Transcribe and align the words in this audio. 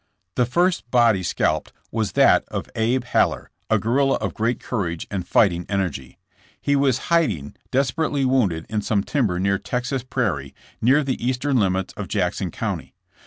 The 0.33 0.47
first 0.47 0.89
body 0.89 1.21
scalped 1.21 1.73
was 1.91 2.13
that 2.13 2.43
of 2.47 2.65
Ab. 2.75 3.03
Haller, 3.03 3.51
a 3.69 3.77
guerrilla 3.77 4.15
of 4.15 4.33
great 4.33 4.59
courage 4.59 5.05
and 5.11 5.27
fighting 5.27 5.63
energy. 5.69 6.17
He 6.59 6.75
was 6.75 7.11
hiding, 7.13 7.55
desperately 7.69 8.25
wounded, 8.25 8.65
in 8.67 8.81
so 8.81 8.95
me 8.95 9.03
timber 9.05 9.37
near 9.39 9.59
Texas 9.59 10.01
Prairie, 10.01 10.55
near 10.81 11.03
the 11.03 11.23
eastern 11.23 11.57
limits 11.57 11.93
of 11.93 12.07
Jackson 12.07 12.49
County. 12.49 12.95